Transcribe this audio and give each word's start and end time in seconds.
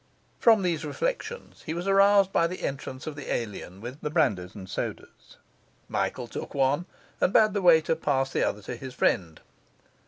From 0.39 0.63
these 0.63 0.83
reflections 0.83 1.61
he 1.67 1.75
was 1.75 1.87
aroused 1.87 2.31
by 2.33 2.47
the 2.47 2.63
entrance 2.63 3.05
of 3.05 3.15
the 3.15 3.31
alien 3.31 3.81
with 3.81 4.01
the 4.01 4.09
brandies 4.09 4.55
and 4.55 4.67
sodas. 4.67 5.37
Michael 5.87 6.25
took 6.27 6.55
one 6.55 6.87
and 7.19 7.31
bade 7.31 7.53
the 7.53 7.61
waiter 7.61 7.93
pass 7.93 8.33
the 8.33 8.41
other 8.41 8.63
to 8.63 8.75
his 8.75 8.95
friend. 8.95 9.41